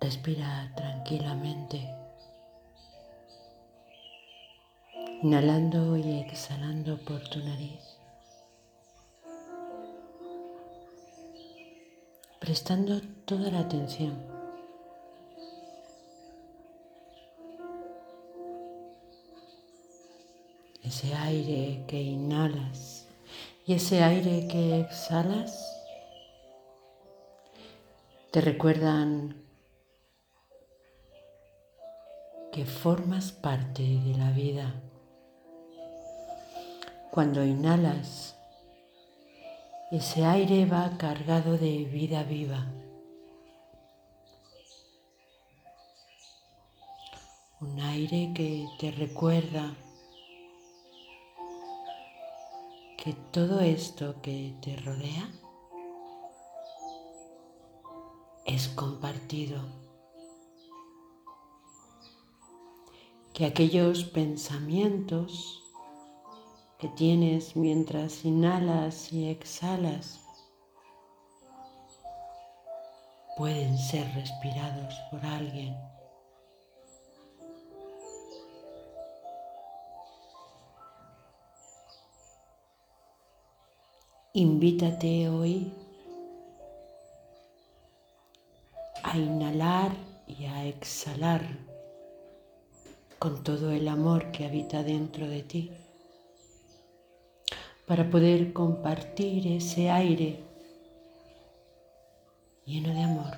Respira 0.00 0.72
tranquilamente, 0.74 1.94
inhalando 5.22 5.94
y 5.98 6.20
exhalando 6.20 6.96
por 7.04 7.20
tu 7.28 7.38
nariz, 7.40 7.98
prestando 12.40 13.02
toda 13.26 13.50
la 13.50 13.60
atención. 13.60 14.18
Ese 20.82 21.14
aire 21.14 21.84
que 21.86 22.00
inhalas 22.00 23.06
y 23.66 23.74
ese 23.74 24.02
aire 24.02 24.48
que 24.48 24.80
exhalas 24.80 25.76
te 28.32 28.40
recuerdan 28.40 29.49
que 32.52 32.66
formas 32.66 33.30
parte 33.30 33.82
de 33.82 34.14
la 34.16 34.32
vida. 34.32 34.74
Cuando 37.12 37.44
inhalas, 37.44 38.36
ese 39.92 40.24
aire 40.24 40.66
va 40.66 40.96
cargado 40.98 41.58
de 41.58 41.84
vida 41.84 42.22
viva. 42.24 42.66
Un 47.60 47.78
aire 47.80 48.32
que 48.34 48.66
te 48.78 48.90
recuerda 48.90 49.76
que 52.96 53.12
todo 53.32 53.60
esto 53.60 54.20
que 54.22 54.54
te 54.60 54.76
rodea 54.76 55.28
es 58.44 58.68
compartido. 58.68 59.79
Que 63.40 63.46
aquellos 63.46 64.04
pensamientos 64.04 65.62
que 66.78 66.88
tienes 66.88 67.56
mientras 67.56 68.22
inhalas 68.26 69.10
y 69.14 69.30
exhalas 69.30 70.20
pueden 73.38 73.78
ser 73.78 74.12
respirados 74.12 74.94
por 75.10 75.24
alguien. 75.24 75.74
Invítate 84.34 85.30
hoy 85.30 85.72
a 89.02 89.16
inhalar 89.16 89.92
y 90.26 90.44
a 90.44 90.66
exhalar 90.66 91.69
con 93.20 93.44
todo 93.44 93.70
el 93.70 93.86
amor 93.86 94.32
que 94.32 94.46
habita 94.46 94.82
dentro 94.82 95.28
de 95.28 95.42
ti, 95.42 95.70
para 97.86 98.08
poder 98.08 98.54
compartir 98.54 99.46
ese 99.46 99.90
aire 99.90 100.42
lleno 102.64 102.94
de 102.94 103.02
amor. 103.02 103.36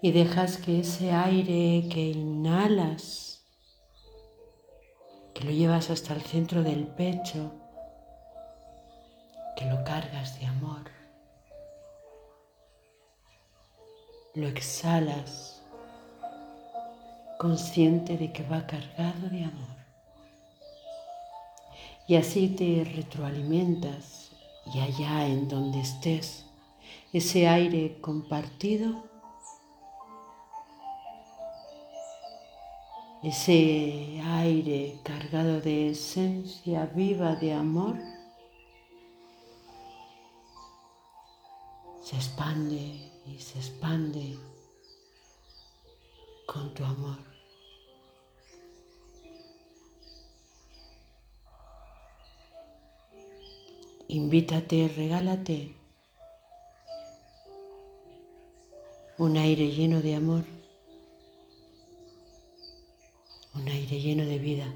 Y 0.00 0.10
dejas 0.10 0.56
que 0.56 0.80
ese 0.80 1.12
aire 1.12 1.88
que 1.88 2.10
inhalas, 2.10 3.44
que 5.34 5.44
lo 5.44 5.52
llevas 5.52 5.88
hasta 5.90 6.14
el 6.14 6.22
centro 6.22 6.64
del 6.64 6.88
pecho, 6.88 7.52
que 9.56 9.66
lo 9.66 9.84
cargas 9.84 10.40
de 10.40 10.46
amor, 10.46 10.71
lo 14.34 14.48
exhalas 14.48 15.62
consciente 17.38 18.16
de 18.16 18.32
que 18.32 18.42
va 18.44 18.66
cargado 18.66 19.28
de 19.28 19.44
amor. 19.44 19.76
Y 22.06 22.16
así 22.16 22.48
te 22.48 22.84
retroalimentas 22.84 24.30
y 24.72 24.80
allá 24.80 25.26
en 25.26 25.48
donde 25.48 25.80
estés, 25.80 26.46
ese 27.12 27.46
aire 27.46 28.00
compartido, 28.00 29.04
ese 33.22 34.20
aire 34.24 34.98
cargado 35.04 35.60
de 35.60 35.90
esencia 35.90 36.86
viva 36.86 37.34
de 37.36 37.52
amor, 37.52 37.96
se 42.02 42.16
expande 42.16 43.11
y 43.26 43.38
se 43.38 43.58
expande 43.58 44.36
con 46.46 46.74
tu 46.74 46.84
amor. 46.84 47.18
Invítate, 54.08 54.88
regálate 54.88 55.74
un 59.18 59.36
aire 59.36 59.70
lleno 59.70 60.02
de 60.02 60.14
amor, 60.14 60.44
un 63.54 63.68
aire 63.68 64.00
lleno 64.00 64.24
de 64.24 64.38
vida. 64.38 64.66